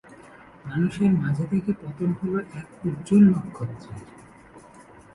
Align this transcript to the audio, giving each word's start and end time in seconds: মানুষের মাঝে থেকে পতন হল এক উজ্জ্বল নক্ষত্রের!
মানুষের 0.65 1.11
মাঝে 1.15 1.45
থেকে 1.51 1.71
পতন 1.81 2.09
হল 2.19 2.33
এক 2.59 2.67
উজ্জ্বল 2.85 3.23
নক্ষত্রের! 3.29 4.01